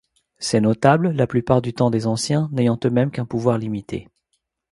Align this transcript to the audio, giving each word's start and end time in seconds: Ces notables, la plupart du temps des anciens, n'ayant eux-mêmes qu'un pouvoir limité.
Ces 0.39 0.59
notables, 0.61 1.11
la 1.11 1.27
plupart 1.27 1.61
du 1.61 1.75
temps 1.75 1.91
des 1.91 2.07
anciens, 2.07 2.49
n'ayant 2.53 2.79
eux-mêmes 2.85 3.11
qu'un 3.11 3.25
pouvoir 3.25 3.59
limité. 3.59 4.07